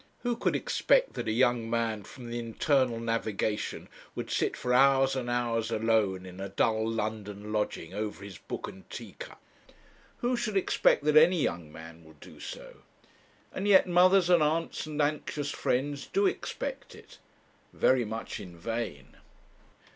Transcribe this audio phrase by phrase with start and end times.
[0.21, 5.15] Who could expect that a young man from the Internal Navigation would sit for hours
[5.15, 9.39] and hours alone in a dull London lodging, over his book and tea cup?
[10.21, 12.77] Who should expect that any young man will do so?
[13.53, 17.19] And yet mothers, and aunts, and anxious friends, do expect it
[17.71, 19.17] very much in vain.